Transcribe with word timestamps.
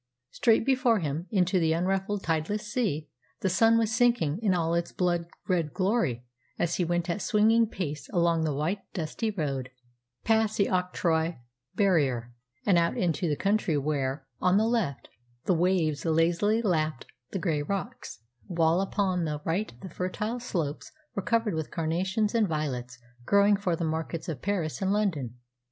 Straight 0.31 0.65
before 0.65 0.97
him, 0.97 1.27
into 1.29 1.59
the 1.59 1.73
unruffled, 1.73 2.23
tideless 2.23 2.65
sea, 2.65 3.07
the 3.41 3.49
sun 3.51 3.77
was 3.77 3.91
sinking 3.95 4.39
in 4.41 4.55
all 4.55 4.73
its 4.73 4.91
blood 4.91 5.27
red 5.47 5.75
glory 5.75 6.25
as 6.57 6.77
he 6.77 6.83
went 6.83 7.07
at 7.07 7.21
swinging 7.21 7.67
pace 7.69 8.09
along 8.09 8.43
the 8.43 8.51
white, 8.55 8.79
dusty 8.95 9.29
road, 9.29 9.69
past 10.23 10.57
the 10.57 10.65
octroi 10.67 11.37
barrier, 11.75 12.33
and 12.65 12.79
out 12.79 12.97
into 12.97 13.29
the 13.29 13.35
country 13.35 13.77
where, 13.77 14.25
on 14.39 14.57
the 14.57 14.65
left, 14.65 15.07
the 15.45 15.53
waves 15.53 16.03
lazily 16.03 16.63
lapped 16.63 17.05
the 17.29 17.37
grey 17.37 17.61
rocks, 17.61 18.23
while 18.47 18.81
upon 18.81 19.25
the 19.25 19.39
right 19.45 19.79
the 19.81 19.89
fertile 19.91 20.39
slopes 20.39 20.91
were 21.13 21.21
covered 21.21 21.53
with 21.53 21.69
carnations 21.69 22.33
and 22.33 22.47
violets 22.47 22.97
growing 23.27 23.55
for 23.55 23.75
the 23.75 23.85
markets 23.85 24.27
of 24.27 24.41
Paris 24.41 24.81
and 24.81 24.91
London. 24.91 25.37